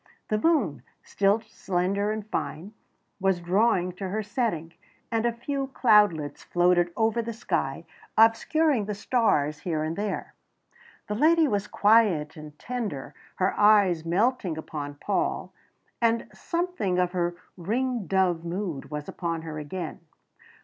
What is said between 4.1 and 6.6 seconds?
setting, and a few cloudlets